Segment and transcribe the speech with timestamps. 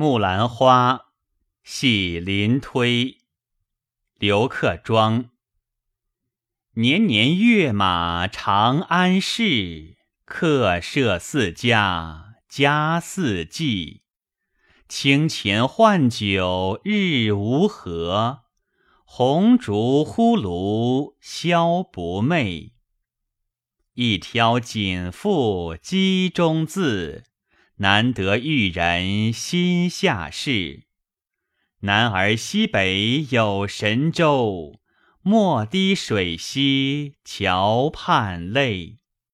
[0.00, 1.08] 木兰花，
[1.62, 3.18] 系临推。
[4.18, 5.28] 刘克庄。
[6.76, 14.04] 年年跃马长安市，客舍四家，家四季。
[14.88, 18.44] 清钱换酒日无合，
[19.04, 22.72] 红烛呼炉宵不寐。
[23.92, 27.24] 一挑锦腹机中字，
[27.80, 30.84] 难得遇人心下事。
[31.80, 34.80] 男儿西北有神州。
[35.22, 38.99] 莫滴水兮桥畔泪。